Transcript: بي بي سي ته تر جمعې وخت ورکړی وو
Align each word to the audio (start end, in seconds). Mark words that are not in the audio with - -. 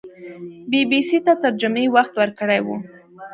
بي 0.69 0.81
بي 0.89 0.99
سي 1.09 1.17
ته 1.25 1.33
تر 1.41 1.51
جمعې 1.61 1.85
وخت 1.95 2.13
ورکړی 2.21 2.59
وو 2.63 2.77